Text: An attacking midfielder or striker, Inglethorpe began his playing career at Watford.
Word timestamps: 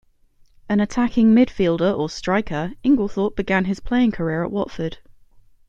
An 0.67 0.79
attacking 0.79 1.35
midfielder 1.35 1.95
or 1.95 2.09
striker, 2.09 2.73
Inglethorpe 2.83 3.35
began 3.35 3.65
his 3.65 3.79
playing 3.79 4.11
career 4.13 4.43
at 4.43 4.49
Watford. 4.49 4.97